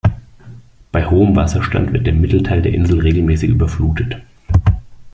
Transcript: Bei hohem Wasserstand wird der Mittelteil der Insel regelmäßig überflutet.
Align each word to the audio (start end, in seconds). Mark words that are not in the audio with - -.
Bei 0.91 1.05
hohem 1.11 1.35
Wasserstand 1.35 1.93
wird 1.93 2.07
der 2.07 2.13
Mittelteil 2.13 2.63
der 2.63 2.73
Insel 2.73 3.01
regelmäßig 3.01 3.51
überflutet. 3.51 4.17